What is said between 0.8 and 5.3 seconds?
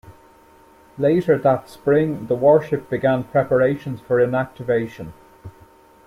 Later that spring the warship began preparations for inactivation.